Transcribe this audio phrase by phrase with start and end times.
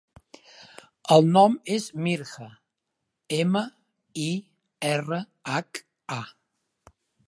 [1.15, 2.49] El nom és Mirha:
[3.39, 3.63] ema,
[4.27, 4.29] i,
[4.97, 5.25] erra,
[5.57, 5.87] hac,
[6.23, 6.23] a.